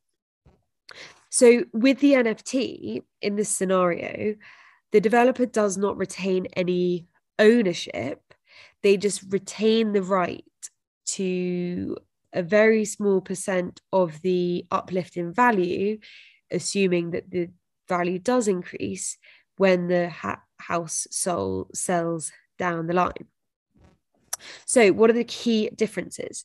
So 1.31 1.65
with 1.73 2.01
the 2.01 2.13
nft 2.13 3.03
in 3.23 3.37
this 3.37 3.49
scenario 3.49 4.35
the 4.93 5.01
developer 5.01 5.47
does 5.47 5.79
not 5.79 5.97
retain 5.97 6.49
any 6.53 7.07
ownership. 7.39 8.35
They 8.83 8.99
just 8.99 9.23
retain 9.31 9.95
the 9.95 10.03
right 10.03 10.45
to 11.17 11.97
a 12.33 12.43
very 12.43 12.85
small 12.85 13.21
percent 13.21 13.81
of 13.93 14.21
the 14.23 14.67
uplift 14.71 15.17
in 15.17 15.33
value, 15.33 15.99
assuming 16.51 17.11
that 17.11 17.31
the 17.31 17.49
value 17.89 18.19
does 18.19 18.49
increase 18.49 19.19
when 19.57 19.89
the 19.89 20.09
ha- 20.09 20.43
house 20.59 21.07
sold 21.11 21.71
sells 21.75 22.33
down 22.59 22.87
the 22.87 22.95
line. 22.95 23.27
So, 24.65 24.93
what 24.93 25.11
are 25.11 25.15
the 25.15 25.25
key 25.25 25.71
differences? 25.75 26.45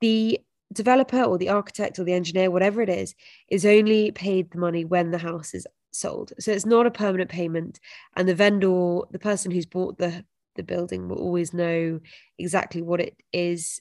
The 0.00 0.40
developer 0.72 1.22
or 1.22 1.38
the 1.38 1.48
architect 1.48 1.98
or 1.98 2.04
the 2.04 2.12
engineer, 2.12 2.50
whatever 2.50 2.82
it 2.82 2.88
is, 2.88 3.14
is 3.48 3.66
only 3.66 4.10
paid 4.10 4.50
the 4.50 4.58
money 4.58 4.84
when 4.84 5.10
the 5.10 5.18
house 5.18 5.54
is 5.54 5.66
sold. 5.92 6.32
So 6.38 6.52
it's 6.52 6.66
not 6.66 6.86
a 6.86 6.90
permanent 6.90 7.30
payment. 7.30 7.80
And 8.16 8.28
the 8.28 8.34
vendor, 8.34 9.00
the 9.10 9.18
person 9.18 9.50
who's 9.50 9.66
bought 9.66 9.98
the, 9.98 10.24
the 10.54 10.62
building, 10.62 11.08
will 11.08 11.18
always 11.18 11.52
know 11.52 12.00
exactly 12.38 12.82
what 12.82 13.00
it 13.00 13.16
is 13.32 13.80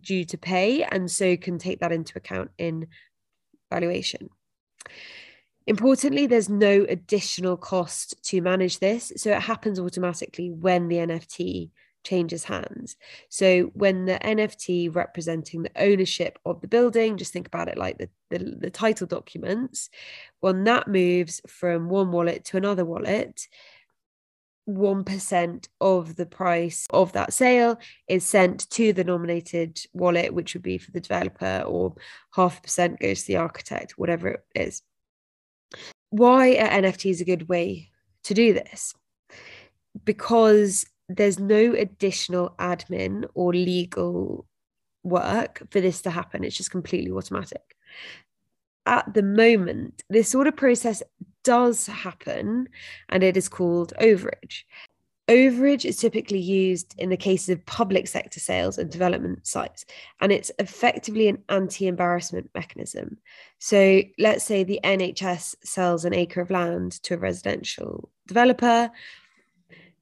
due 0.00 0.24
to 0.24 0.38
pay 0.38 0.82
and 0.82 1.10
so 1.10 1.36
can 1.36 1.58
take 1.58 1.80
that 1.80 1.92
into 1.92 2.16
account 2.16 2.50
in 2.58 2.86
valuation. 3.72 4.28
Importantly, 5.66 6.26
there's 6.26 6.48
no 6.48 6.84
additional 6.88 7.56
cost 7.56 8.22
to 8.24 8.40
manage 8.42 8.80
this. 8.80 9.12
So 9.16 9.30
it 9.30 9.42
happens 9.42 9.80
automatically 9.80 10.50
when 10.50 10.88
the 10.88 10.96
NFT 10.96 11.70
changes 12.04 12.44
hands. 12.44 12.96
So 13.30 13.70
when 13.72 14.04
the 14.04 14.18
NFT 14.18 14.94
representing 14.94 15.62
the 15.62 15.72
ownership 15.76 16.38
of 16.44 16.60
the 16.60 16.68
building, 16.68 17.16
just 17.16 17.32
think 17.32 17.46
about 17.46 17.68
it 17.68 17.78
like 17.78 17.98
the, 17.98 18.10
the, 18.30 18.56
the 18.60 18.70
title 18.70 19.06
documents, 19.06 19.88
when 20.40 20.64
that 20.64 20.86
moves 20.86 21.40
from 21.48 21.88
one 21.88 22.12
wallet 22.12 22.44
to 22.46 22.58
another 22.58 22.84
wallet, 22.84 23.48
1% 24.68 25.68
of 25.80 26.16
the 26.16 26.26
price 26.26 26.86
of 26.90 27.12
that 27.12 27.32
sale 27.32 27.78
is 28.08 28.24
sent 28.24 28.68
to 28.70 28.92
the 28.92 29.04
nominated 29.04 29.80
wallet, 29.92 30.32
which 30.32 30.54
would 30.54 30.62
be 30.62 30.78
for 30.78 30.90
the 30.90 31.00
developer, 31.00 31.64
or 31.66 31.94
half 32.34 32.62
percent 32.62 33.00
goes 33.00 33.22
to 33.22 33.26
the 33.28 33.36
architect, 33.36 33.98
whatever 33.98 34.28
it 34.28 34.44
is. 34.54 34.82
Why 36.10 36.56
are 36.56 36.80
NFTs 36.80 37.20
a 37.20 37.24
good 37.24 37.48
way 37.48 37.90
to 38.24 38.34
do 38.34 38.54
this? 38.54 38.94
Because 40.04 40.86
there's 41.08 41.38
no 41.38 41.74
additional 41.74 42.54
admin 42.58 43.26
or 43.34 43.52
legal 43.52 44.46
work 45.02 45.62
for 45.70 45.80
this 45.80 46.00
to 46.02 46.10
happen. 46.10 46.44
It's 46.44 46.56
just 46.56 46.70
completely 46.70 47.10
automatic. 47.10 47.76
At 48.86 49.14
the 49.14 49.22
moment, 49.22 50.02
this 50.10 50.30
sort 50.30 50.46
of 50.46 50.56
process 50.56 51.02
does 51.42 51.86
happen 51.86 52.68
and 53.08 53.22
it 53.22 53.36
is 53.36 53.48
called 53.48 53.92
overage. 54.00 54.64
Overage 55.28 55.86
is 55.86 55.96
typically 55.96 56.38
used 56.38 56.94
in 56.98 57.08
the 57.08 57.16
cases 57.16 57.48
of 57.48 57.64
public 57.64 58.06
sector 58.06 58.40
sales 58.40 58.76
and 58.76 58.90
development 58.90 59.46
sites, 59.46 59.86
and 60.20 60.30
it's 60.30 60.50
effectively 60.58 61.28
an 61.28 61.42
anti 61.48 61.86
embarrassment 61.86 62.50
mechanism. 62.54 63.16
So, 63.58 64.02
let's 64.18 64.44
say 64.44 64.64
the 64.64 64.80
NHS 64.84 65.54
sells 65.64 66.04
an 66.04 66.12
acre 66.12 66.42
of 66.42 66.50
land 66.50 66.92
to 67.04 67.14
a 67.14 67.18
residential 67.18 68.10
developer, 68.26 68.90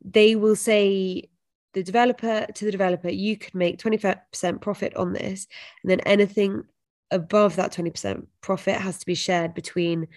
they 0.05 0.35
will 0.35 0.57
say, 0.57 1.29
the 1.75 1.85
developer 1.85 2.47
to 2.53 2.65
the 2.65 2.73
developer, 2.73 3.09
you 3.09 3.37
could 3.37 3.55
make 3.55 3.79
25% 3.79 4.61
profit 4.61 4.95
on 4.97 5.13
this, 5.13 5.47
and 5.83 5.91
then 5.91 6.01
anything 6.01 6.65
above 7.13 7.57
that 7.57 7.73
20% 7.73 8.27
profit 8.41 8.77
has 8.77 8.99
to 8.99 9.07
be 9.07 9.15
shared 9.15 9.55
between 9.55 10.09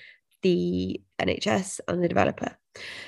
the 0.41 1.01
NHS 1.19 1.79
and 1.87 2.03
the 2.03 2.07
developer. 2.07 2.57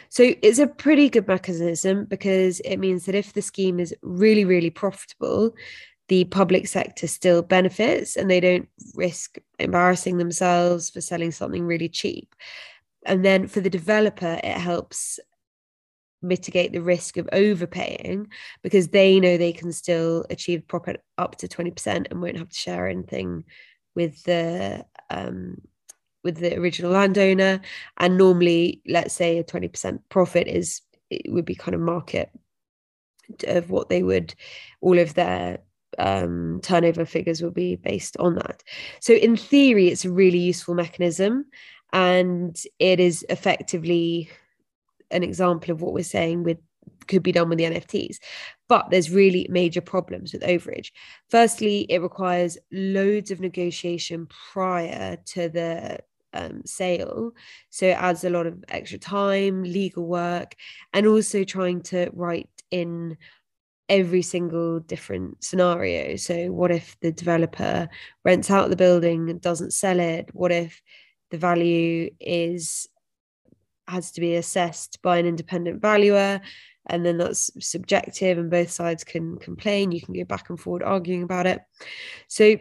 So 0.09 0.33
it's 0.41 0.59
a 0.59 0.67
pretty 0.67 1.09
good 1.09 1.27
mechanism 1.27 2.05
because 2.05 2.59
it 2.61 2.77
means 2.77 3.05
that 3.05 3.15
if 3.15 3.33
the 3.33 3.41
scheme 3.41 3.79
is 3.79 3.93
really, 4.01 4.45
really 4.45 4.69
profitable, 4.69 5.53
the 6.07 6.23
public 6.25 6.67
sector 6.67 7.07
still 7.07 7.41
benefits 7.41 8.15
and 8.15 8.31
they 8.31 8.39
don't 8.39 8.69
risk 8.95 9.37
embarrassing 9.59 10.17
themselves 10.17 10.89
for 10.89 11.01
selling 11.01 11.31
something 11.31 11.65
really 11.65 11.89
cheap. 11.89 12.33
And 13.05 13.23
then 13.25 13.47
for 13.47 13.59
the 13.59 13.69
developer, 13.69 14.39
it 14.43 14.57
helps 14.57 15.19
mitigate 16.21 16.71
the 16.71 16.81
risk 16.81 17.17
of 17.17 17.29
overpaying 17.31 18.27
because 18.63 18.87
they 18.87 19.19
know 19.19 19.37
they 19.37 19.53
can 19.53 19.71
still 19.71 20.25
achieve 20.29 20.67
profit 20.67 21.03
up 21.17 21.35
to 21.37 21.47
20% 21.47 22.07
and 22.09 22.21
won't 22.21 22.37
have 22.37 22.49
to 22.49 22.55
share 22.55 22.87
anything 22.87 23.43
with 23.97 24.23
the 24.25 24.85
um, 25.09 25.59
with 26.23 26.37
the 26.37 26.55
original 26.55 26.91
landowner. 26.91 27.59
And 27.97 28.17
normally 28.17 28.81
let's 28.87 29.13
say 29.13 29.39
a 29.39 29.43
20% 29.43 29.99
profit 30.09 30.47
is 30.47 30.81
it 31.09 31.31
would 31.31 31.45
be 31.45 31.55
kind 31.55 31.73
of 31.73 31.81
market 31.81 32.29
of 33.47 33.69
what 33.71 33.89
they 33.89 34.03
would 34.03 34.35
all 34.81 34.99
of 34.99 35.15
their 35.15 35.59
um, 35.97 36.59
turnover 36.61 37.05
figures 37.05 37.41
will 37.41 37.51
be 37.51 37.75
based 37.75 38.15
on 38.17 38.35
that. 38.35 38.61
So 39.01 39.13
in 39.13 39.35
theory 39.35 39.87
it's 39.87 40.05
a 40.05 40.11
really 40.11 40.37
useful 40.37 40.75
mechanism 40.75 41.45
and 41.91 42.55
it 42.77 42.99
is 42.99 43.25
effectively 43.29 44.29
an 45.09 45.23
example 45.23 45.71
of 45.71 45.81
what 45.81 45.93
we're 45.93 46.03
saying 46.03 46.43
with 46.43 46.59
could 47.07 47.23
be 47.23 47.31
done 47.31 47.49
with 47.49 47.57
the 47.57 47.65
NFTs. 47.65 48.17
But 48.67 48.89
there's 48.89 49.11
really 49.11 49.47
major 49.49 49.81
problems 49.81 50.33
with 50.33 50.43
overage. 50.43 50.91
Firstly, 51.29 51.85
it 51.89 52.01
requires 52.01 52.57
loads 52.71 53.31
of 53.31 53.39
negotiation 53.39 54.27
prior 54.51 55.17
to 55.27 55.49
the 55.49 55.99
um, 56.33 56.61
sale. 56.65 57.31
So 57.69 57.87
it 57.87 57.97
adds 57.97 58.23
a 58.23 58.29
lot 58.29 58.47
of 58.47 58.63
extra 58.69 58.99
time, 58.99 59.63
legal 59.63 60.05
work, 60.05 60.55
and 60.93 61.07
also 61.07 61.43
trying 61.43 61.81
to 61.83 62.09
write 62.13 62.49
in 62.71 63.17
every 63.89 64.21
single 64.21 64.79
different 64.79 65.43
scenario. 65.43 66.15
So, 66.15 66.51
what 66.51 66.71
if 66.71 66.97
the 66.99 67.11
developer 67.11 67.89
rents 68.23 68.51
out 68.51 68.69
the 68.69 68.75
building 68.75 69.29
and 69.29 69.41
doesn't 69.41 69.73
sell 69.73 69.99
it? 69.99 70.29
What 70.33 70.51
if 70.51 70.81
the 71.31 71.37
value 71.37 72.09
is 72.19 72.87
has 73.87 74.11
to 74.11 74.21
be 74.21 74.35
assessed 74.35 75.01
by 75.01 75.17
an 75.17 75.25
independent 75.25 75.81
valuer? 75.81 76.41
And 76.87 77.05
then 77.05 77.17
that's 77.17 77.51
subjective, 77.59 78.37
and 78.37 78.49
both 78.49 78.71
sides 78.71 79.03
can 79.03 79.37
complain. 79.37 79.91
You 79.91 80.01
can 80.01 80.13
go 80.13 80.23
back 80.23 80.49
and 80.49 80.59
forward 80.59 80.83
arguing 80.83 81.23
about 81.23 81.47
it. 81.47 81.61
So, 82.27 82.57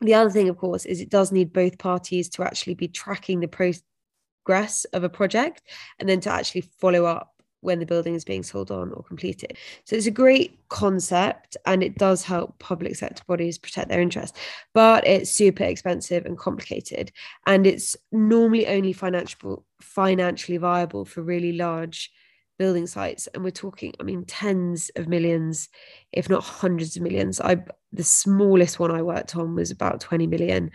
the 0.00 0.14
other 0.14 0.30
thing, 0.30 0.48
of 0.48 0.58
course, 0.58 0.84
is 0.84 1.00
it 1.00 1.10
does 1.10 1.32
need 1.32 1.52
both 1.52 1.78
parties 1.78 2.28
to 2.30 2.42
actually 2.42 2.74
be 2.74 2.88
tracking 2.88 3.40
the 3.40 3.48
progress 3.48 4.84
of 4.86 5.04
a 5.04 5.08
project 5.08 5.62
and 5.98 6.08
then 6.08 6.20
to 6.20 6.30
actually 6.30 6.62
follow 6.80 7.04
up 7.04 7.32
when 7.62 7.78
the 7.78 7.86
building 7.86 8.14
is 8.14 8.24
being 8.24 8.42
sold 8.42 8.70
on 8.70 8.92
or 8.92 9.02
completed. 9.04 9.56
So 9.84 9.96
it's 9.96 10.06
a 10.06 10.10
great 10.10 10.58
concept 10.68 11.56
and 11.64 11.82
it 11.82 11.96
does 11.96 12.22
help 12.22 12.58
public 12.58 12.96
sector 12.96 13.22
bodies 13.26 13.56
protect 13.56 13.88
their 13.88 14.00
interests, 14.00 14.38
but 14.74 15.06
it's 15.06 15.30
super 15.30 15.64
expensive 15.64 16.26
and 16.26 16.36
complicated. 16.36 17.12
And 17.46 17.66
it's 17.66 17.96
normally 18.10 18.66
only 18.66 18.92
financial, 18.92 19.64
financially 19.80 20.58
viable 20.58 21.04
for 21.04 21.22
really 21.22 21.52
large 21.52 22.10
building 22.58 22.86
sites 22.86 23.26
and 23.28 23.42
we're 23.42 23.50
talking 23.50 23.92
i 23.98 24.02
mean 24.02 24.24
tens 24.26 24.90
of 24.96 25.08
millions 25.08 25.68
if 26.12 26.28
not 26.28 26.44
hundreds 26.44 26.96
of 26.96 27.02
millions. 27.02 27.40
I 27.40 27.56
the 27.92 28.04
smallest 28.04 28.78
one 28.78 28.90
i 28.90 29.02
worked 29.02 29.36
on 29.36 29.54
was 29.54 29.70
about 29.70 30.00
20 30.00 30.26
million 30.26 30.70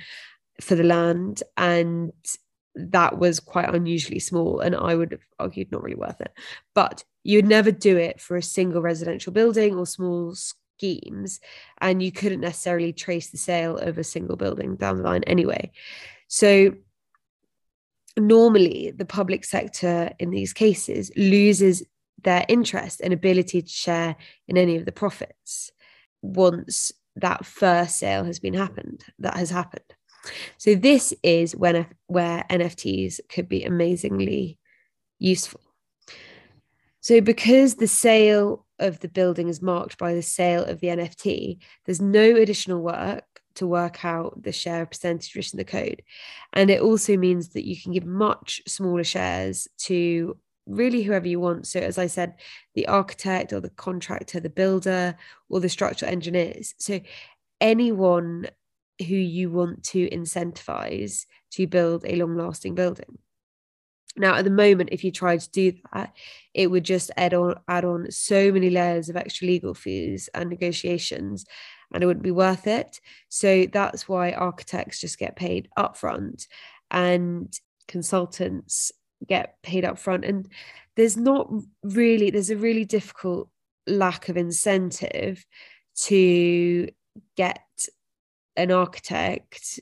for 0.61 0.75
the 0.75 0.83
land 0.83 1.43
and 1.55 2.11
that 2.75 3.17
was 3.17 3.39
quite 3.39 3.73
unusually 3.73 4.19
small 4.19 4.59
and 4.59 4.75
i 4.75 4.93
would 4.95 5.11
have 5.11 5.21
argued 5.39 5.71
not 5.71 5.83
really 5.83 5.95
worth 5.95 6.21
it. 6.21 6.31
But 6.73 7.03
you'd 7.23 7.47
never 7.47 7.71
do 7.71 7.97
it 7.97 8.21
for 8.21 8.37
a 8.37 8.41
single 8.41 8.81
residential 8.81 9.33
building 9.33 9.75
or 9.75 9.85
small 9.85 10.35
schemes 10.35 11.39
and 11.81 12.01
you 12.01 12.11
couldn't 12.11 12.39
necessarily 12.39 12.93
trace 12.93 13.29
the 13.29 13.37
sale 13.37 13.77
of 13.77 13.97
a 13.97 14.03
single 14.03 14.35
building 14.35 14.75
down 14.75 14.97
the 14.97 15.03
line 15.03 15.23
anyway. 15.23 15.71
So 16.27 16.73
normally 18.17 18.91
the 18.95 19.05
public 19.05 19.45
sector 19.45 20.11
in 20.19 20.31
these 20.31 20.53
cases 20.53 21.11
loses 21.15 21.83
their 22.23 22.45
interest 22.47 23.01
and 23.01 23.13
ability 23.13 23.61
to 23.61 23.69
share 23.69 24.15
in 24.47 24.57
any 24.57 24.75
of 24.75 24.85
the 24.85 24.91
profits 24.91 25.71
once 26.21 26.91
that 27.15 27.45
first 27.45 27.97
sale 27.97 28.23
has 28.23 28.39
been 28.39 28.53
happened 28.53 29.03
that 29.19 29.35
has 29.35 29.49
happened. 29.49 29.83
So 30.57 30.75
this 30.75 31.13
is 31.23 31.55
when 31.55 31.87
where 32.07 32.43
nfts 32.49 33.19
could 33.29 33.47
be 33.47 33.63
amazingly 33.63 34.59
useful. 35.19 35.61
So 36.99 37.21
because 37.21 37.75
the 37.75 37.87
sale 37.87 38.65
of 38.79 38.99
the 38.99 39.07
building 39.07 39.47
is 39.47 39.61
marked 39.61 39.97
by 39.97 40.13
the 40.13 40.21
sale 40.21 40.63
of 40.63 40.79
the 40.79 40.87
nft 40.87 41.57
there's 41.85 42.01
no 42.01 42.35
additional 42.35 42.81
work 42.81 43.36
to 43.57 43.67
work 43.67 44.03
out 44.05 44.41
the 44.41 44.51
share 44.51 44.85
percentage 44.85 45.35
risk 45.35 45.53
in 45.53 45.57
the 45.57 45.63
code. 45.63 46.01
And 46.53 46.69
it 46.69 46.81
also 46.81 47.17
means 47.17 47.49
that 47.49 47.65
you 47.65 47.79
can 47.79 47.93
give 47.93 48.05
much 48.05 48.61
smaller 48.67 49.03
shares 49.03 49.67
to 49.79 50.37
really 50.65 51.03
whoever 51.03 51.27
you 51.27 51.39
want. 51.39 51.67
So, 51.67 51.79
as 51.79 51.97
I 51.97 52.07
said, 52.07 52.35
the 52.75 52.87
architect 52.87 53.53
or 53.53 53.59
the 53.59 53.69
contractor, 53.69 54.39
the 54.39 54.49
builder, 54.49 55.15
or 55.49 55.59
the 55.59 55.69
structural 55.69 56.11
engineers. 56.11 56.73
So, 56.77 56.99
anyone 57.61 58.47
who 58.99 59.15
you 59.15 59.51
want 59.51 59.83
to 59.83 60.09
incentivize 60.09 61.25
to 61.51 61.67
build 61.67 62.03
a 62.05 62.15
long 62.15 62.35
lasting 62.35 62.75
building. 62.75 63.17
Now, 64.15 64.33
at 64.35 64.45
the 64.45 64.51
moment, 64.51 64.89
if 64.91 65.03
you 65.03 65.11
try 65.11 65.37
to 65.37 65.49
do 65.51 65.73
that, 65.93 66.13
it 66.53 66.71
would 66.71 66.83
just 66.83 67.11
add 67.17 67.35
on 67.35 67.55
add 67.67 67.85
on 67.85 68.09
so 68.09 68.51
many 68.51 68.69
layers 68.69 69.09
of 69.09 69.15
extra 69.15 69.47
legal 69.47 69.75
fees 69.75 70.27
and 70.33 70.49
negotiations 70.49 71.45
and 71.93 72.03
it 72.03 72.05
wouldn't 72.05 72.23
be 72.23 72.31
worth 72.31 72.67
it. 72.67 72.99
So 73.29 73.65
that's 73.71 74.07
why 74.07 74.31
architects 74.31 74.99
just 74.99 75.17
get 75.17 75.35
paid 75.35 75.69
upfront 75.77 76.47
and 76.91 77.53
consultants 77.87 78.91
get 79.25 79.55
paid 79.63 79.83
upfront. 79.83 80.27
And 80.27 80.49
there's 80.95 81.17
not 81.17 81.49
really 81.83 82.29
there's 82.29 82.49
a 82.49 82.57
really 82.57 82.85
difficult 82.85 83.49
lack 83.87 84.29
of 84.29 84.37
incentive 84.37 85.45
to 85.95 86.89
get 87.35 87.61
an 88.55 88.71
architect 88.71 89.79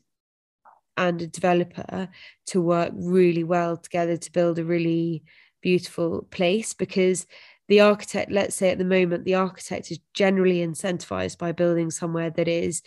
and 0.98 1.22
a 1.22 1.28
developer 1.28 2.10
to 2.48 2.62
work 2.62 2.92
really 2.94 3.44
well 3.44 3.78
together 3.78 4.16
to 4.16 4.32
build 4.32 4.60
a 4.60 4.64
really 4.64 5.24
beautiful 5.62 6.28
place 6.30 6.74
because 6.74 7.26
the 7.68 7.80
architect 7.80 8.32
let's 8.32 8.56
say 8.56 8.70
at 8.70 8.78
the 8.78 8.86
moment 8.86 9.26
the 9.26 9.36
architect 9.36 9.92
is 9.92 10.00
generally 10.14 10.66
incentivized 10.66 11.38
by 11.38 11.52
building 11.52 11.90
somewhere 11.90 12.30
that 12.30 12.48
is 12.48 12.82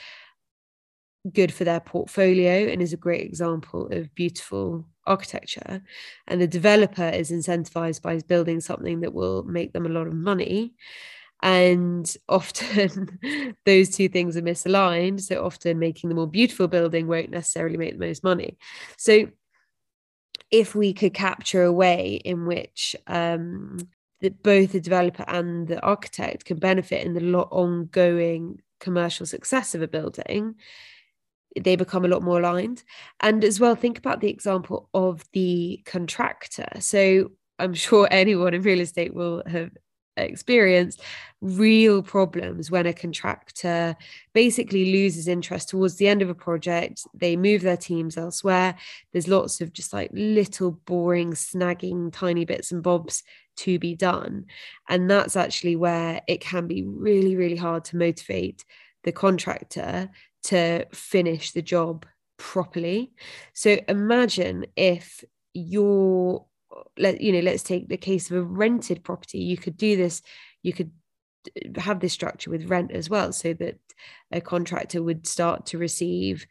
good 1.32 1.52
for 1.52 1.64
their 1.64 1.80
portfolio 1.80 2.68
and 2.70 2.80
is 2.80 2.92
a 2.92 2.97
great 2.97 3.23
example 3.23 3.88
of 3.90 4.14
beautiful 4.14 4.87
architecture. 5.06 5.82
And 6.26 6.40
the 6.40 6.47
developer 6.47 7.08
is 7.08 7.30
incentivized 7.30 8.02
by 8.02 8.20
building 8.20 8.61
something 8.61 9.00
that 9.00 9.14
will 9.14 9.42
make 9.44 9.73
them 9.73 9.87
a 9.87 9.90
lot 9.90 10.06
of 10.06 10.14
money. 10.14 10.75
And 11.42 12.12
often 12.28 13.18
those 13.66 13.90
two 13.90 14.08
things 14.08 14.37
are 14.37 14.42
misaligned. 14.42 15.20
So 15.20 15.44
often 15.44 15.78
making 15.78 16.08
the 16.08 16.16
more 16.16 16.26
beautiful 16.26 16.68
building 16.68 17.06
won't 17.06 17.30
necessarily 17.30 17.76
make 17.76 17.99
the 17.99 18.06
most 18.06 18.25
money. 18.25 18.58
So 18.97 19.28
if 20.50 20.75
we 20.75 20.94
could 20.94 21.14
capture 21.14 21.62
a 21.64 21.73
way 21.73 22.20
in 22.25 22.47
which 22.47 22.97
um, 23.06 23.78
that 24.20 24.42
both 24.42 24.72
the 24.72 24.80
developer 24.80 25.25
and 25.28 25.68
the 25.68 25.80
architect 25.80 26.44
can 26.44 26.58
benefit 26.58 27.04
in 27.04 27.14
the 27.14 27.38
ongoing 27.38 28.60
commercial 28.80 29.26
success 29.26 29.75
of 29.75 29.82
a 29.82 29.88
building 29.88 30.54
they 31.60 31.76
become 31.76 32.04
a 32.04 32.08
lot 32.08 32.22
more 32.22 32.38
aligned. 32.38 32.84
And 33.20 33.42
as 33.42 33.58
well 33.58 33.75
think 33.75 33.98
about 33.98 34.20
the 34.20 34.30
example 34.30 34.88
of 34.94 35.25
the 35.32 35.82
contractor. 35.87 36.68
So 36.80 37.32
i'm 37.58 37.75
sure 37.75 38.08
anyone 38.12 38.54
in 38.54 38.62
real 38.62 38.80
estate 38.80 39.14
will 39.14 39.42
have 39.46 39.70
experienced 40.22 41.02
real 41.40 42.02
problems 42.02 42.70
when 42.70 42.87
a 42.87 42.92
contractor 42.92 43.96
basically 44.32 44.92
loses 44.92 45.28
interest 45.28 45.68
towards 45.68 45.96
the 45.96 46.08
end 46.08 46.20
of 46.20 46.28
a 46.28 46.34
project 46.34 47.02
they 47.14 47.37
move 47.37 47.62
their 47.62 47.76
teams 47.76 48.16
elsewhere. 48.16 48.75
There's 49.12 49.28
lots 49.28 49.60
of 49.60 49.72
just 49.72 49.92
like 49.92 50.10
little 50.12 50.72
boring 50.72 51.32
snagging 51.32 52.12
tiny 52.12 52.44
bits 52.44 52.72
and 52.72 52.82
bobs 52.82 53.22
to 53.58 53.78
be 53.78 53.94
done. 53.94 54.46
And 54.88 55.10
that's 55.10 55.37
actually 55.37 55.76
where 55.76 56.20
it 56.26 56.40
can 56.40 56.66
be 56.66 56.82
really 56.82 57.37
really 57.37 57.56
hard 57.56 57.84
to 57.87 57.96
motivate 57.96 58.64
the 59.04 59.12
contractor 59.12 60.10
to 60.44 60.87
finish 60.92 61.52
the 61.52 61.62
job 61.62 62.04
properly. 62.37 63.12
So 63.52 63.78
imagine 63.88 64.66
if 64.76 65.25
your 65.54 66.46
let 66.97 67.20
you 67.20 67.32
know 67.32 67.40
let's 67.40 67.62
take 67.62 67.88
the 67.88 67.97
case 67.97 68.30
of 68.30 68.37
a 68.37 68.42
rented 68.42 69.04
property. 69.04 69.38
You 69.38 69.56
could 69.56 69.76
do 69.76 69.97
this 69.97 70.23
you 70.62 70.73
could 70.73 70.90
uh, 71.56 71.80
have 71.80 72.00
this 72.00 72.12
structure 72.12 72.50
with 72.50 72.70
rent 72.70 72.92
as 72.92 73.08
well 73.08 73.32
so 73.32 73.52
that 73.54 73.78
a 74.32 74.40
contractor 74.40 75.02
would 75.02 75.26
start 75.26 75.66
to 75.66 75.78
receive 75.78 76.47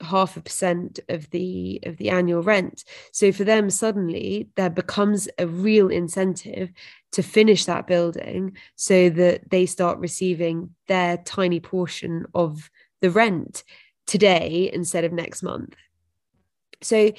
half 0.00 0.36
a 0.36 0.40
percent 0.40 1.00
of 1.08 1.28
the 1.30 1.80
of 1.84 1.96
the 1.96 2.08
annual 2.08 2.42
rent. 2.42 2.84
So 3.12 3.32
for 3.32 3.42
them 3.42 3.68
suddenly 3.68 4.48
there 4.54 4.70
becomes 4.70 5.28
a 5.38 5.46
real 5.46 5.88
incentive 5.88 6.70
to 7.12 7.22
finish 7.22 7.64
that 7.64 7.88
building 7.88 8.56
so 8.76 9.10
that 9.10 9.50
they 9.50 9.66
start 9.66 9.98
receiving 9.98 10.74
their 10.86 11.16
tiny 11.16 11.58
portion 11.58 12.26
of 12.34 12.70
the 13.00 13.10
rent 13.10 13.64
today 14.06 14.70
instead 14.72 15.04
of 15.04 15.12
next 15.12 15.42
month. 15.42 15.74
So 16.80 17.10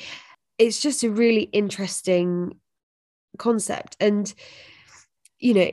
it's 0.59 0.79
just 0.79 1.03
a 1.03 1.09
really 1.09 1.43
interesting 1.43 2.59
concept. 3.37 3.97
And 3.99 4.31
you 5.39 5.53
know 5.53 5.71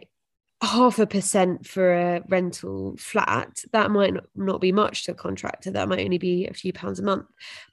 half 0.62 0.98
a 0.98 1.06
percent 1.06 1.66
for 1.66 1.92
a 1.92 2.22
rental 2.28 2.96
flat 2.96 3.62
that 3.72 3.90
might 3.90 4.14
not 4.34 4.58
be 4.58 4.72
much 4.72 5.04
to 5.04 5.12
a 5.12 5.14
contractor. 5.14 5.70
That 5.70 5.88
might 5.88 6.04
only 6.04 6.16
be 6.16 6.46
a 6.46 6.54
few 6.54 6.72
pounds 6.72 6.98
a 6.98 7.02
month. 7.02 7.26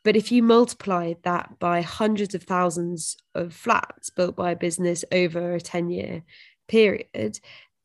But 0.04 0.18
if 0.18 0.34
you 0.34 0.44
multiply 0.44 1.14
that 1.24 1.60
by 1.60 1.82
hundreds 1.82 2.36
of 2.36 2.44
thousands 2.44 3.16
of 3.36 3.54
flats 3.54 4.10
built 4.10 4.36
by 4.36 4.52
a 4.52 4.58
business 4.58 5.06
over 5.14 5.56
a 5.56 5.62
10 5.62 5.90
year 5.90 6.24
period 6.68 7.40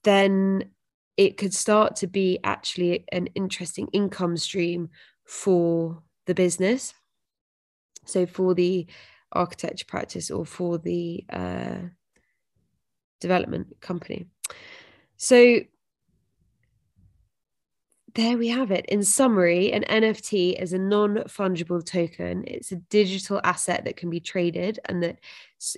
then 0.05 0.65
it 1.17 1.37
could 1.37 1.53
start 1.53 1.97
to 1.97 2.07
be 2.07 2.39
actually 2.45 3.05
an 3.11 3.27
interesting 3.35 3.89
income 3.93 4.37
stream 4.37 4.89
for 5.25 6.03
the 6.27 6.35
business. 6.35 6.95
So 8.07 8.25
for 8.25 8.55
the 8.55 8.87
architecture 9.33 9.87
practice 9.87 10.31
or 10.31 10.45
for 10.45 10.79
the 10.79 11.25
uh, 11.31 11.79
development 13.21 13.81
company. 13.81 14.27
So 15.17 15.61
there 18.15 18.39
we 18.39 18.49
have 18.49 18.71
it. 18.71 18.87
In 18.87 19.03
summary, 19.05 19.73
an 19.73 19.85
NFT 19.89 20.61
is 20.61 20.73
a 20.73 20.79
non 20.79 21.17
fungible 21.29 21.85
token. 21.85 22.45
It's 22.47 22.73
a 22.73 22.77
digital 22.77 23.41
asset 23.45 23.85
that 23.85 23.97
can 23.97 24.11
be 24.11 24.21
traded 24.21 24.81
and 24.87 25.03
that 25.03 25.19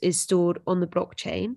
is 0.02 0.20
stored 0.20 0.60
on 0.66 0.80
the 0.80 0.86
blockchain. 0.86 1.56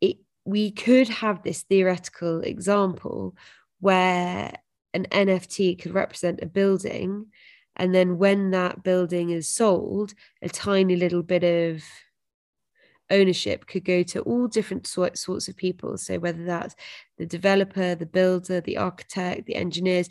It, 0.00 0.18
we 0.44 0.70
could 0.70 1.08
have 1.08 1.42
this 1.42 1.62
theoretical 1.62 2.40
example 2.40 3.36
where 3.80 4.52
an 4.92 5.06
NFT 5.10 5.80
could 5.80 5.94
represent 5.94 6.40
a 6.42 6.46
building 6.46 7.26
and 7.76 7.94
then 7.94 8.18
when 8.18 8.50
that 8.50 8.82
building 8.82 9.30
is 9.30 9.48
sold, 9.48 10.14
a 10.42 10.48
tiny 10.48 10.96
little 10.96 11.22
bit 11.22 11.44
of 11.44 11.82
ownership 13.10 13.66
could 13.66 13.84
go 13.84 14.02
to 14.04 14.20
all 14.20 14.46
different 14.46 14.86
sort, 14.86 15.18
sorts 15.18 15.48
of 15.48 15.56
people. 15.56 15.98
So 15.98 16.18
whether 16.18 16.44
that's 16.44 16.76
the 17.18 17.26
developer, 17.26 17.94
the 17.94 18.06
builder, 18.06 18.60
the 18.60 18.76
architect, 18.76 19.46
the 19.46 19.56
engineers, 19.56 20.08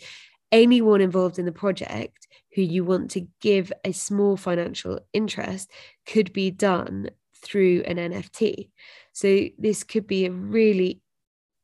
anyone 0.52 1.02
involved 1.02 1.40
in 1.40 1.46
the 1.46 1.52
project 1.52 2.28
who 2.56 2.62
you 2.62 2.84
want 2.84 3.12
to 3.12 3.28
give 3.42 3.72
a 3.86 3.92
small 3.92 4.36
financial 4.36 5.00
interest 5.14 5.72
could 6.06 6.34
be 6.34 6.52
done 6.52 7.10
through 7.36 7.84
an 7.86 7.98
NFT. 7.98 8.70
So 9.14 9.46
this 9.58 9.84
could 9.84 10.08
be 10.08 10.26
a 10.26 10.32
really 10.32 11.02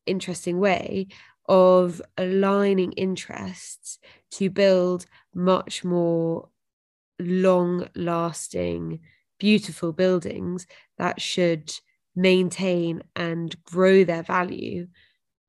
interesting 0.05 0.59
way 0.59 1.07
of 1.47 2.01
aligning 2.17 2.91
interests 2.93 3.99
to 4.31 4.49
build 4.49 5.05
much 5.35 5.83
more 5.83 6.49
long 7.19 7.87
lasting, 7.95 8.99
beautiful 9.37 9.91
buildings 9.91 10.65
that 10.97 11.21
should 11.21 11.71
maintain 12.15 13.03
and 13.15 13.55
grow 13.63 14.03
their 14.03 14.23
value 14.23 14.87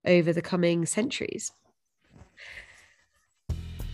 over 0.04 0.32
the 0.32 0.42
coming 0.42 0.84
centuries. 0.84 1.52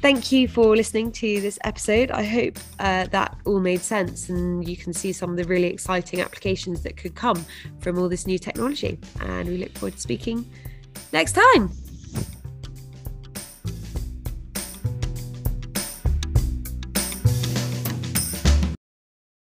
Thank 0.01 0.33
you 0.33 0.49
for 0.49 0.75
listening 0.75 1.13
to 1.13 1.41
this 1.41 1.61
episode. 1.63 2.11
I 2.11 2.25
hope 2.25 2.59
uh, 2.81 3.07
that 3.07 3.37
all 3.45 3.61
made 3.61 3.83
sense 3.83 4.31
and 4.31 4.69
you 4.69 4.77
can 4.77 4.93
see 4.93 5.13
some 5.13 5.31
of 5.31 5.37
the 5.37 5.45
really 5.45 5.69
exciting 5.69 6.21
applications 6.21 6.83
that 6.83 6.97
could 6.97 7.15
come 7.15 7.47
from 7.79 7.99
all 7.99 8.09
this 8.09 8.27
new 8.27 8.39
technology. 8.39 8.99
And 9.21 9.49
we 9.49 9.59
look 9.59 9.73
forward 9.79 9.95
to 9.95 10.01
speaking 10.01 10.51
next 11.13 11.33
time. 11.33 11.71